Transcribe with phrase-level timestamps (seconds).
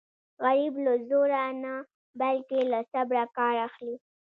[0.43, 1.75] غریب له زوره نه
[2.21, 3.95] بلکې له صبره کار اخلي